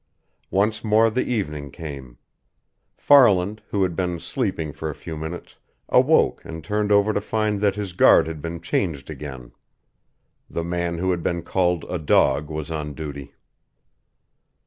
[0.49, 2.17] Once more the evening came.
[2.97, 7.61] Farland, who had been sleeping for a few minutes, awoke and turned over to find
[7.61, 9.51] that his guard had been changed again.
[10.49, 13.35] The man who had been called a dog was on duty.